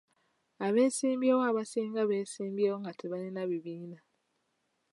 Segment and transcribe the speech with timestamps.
[0.65, 3.99] Abesimbyewo abasinga beesimbyewo nga tebalina bibiina.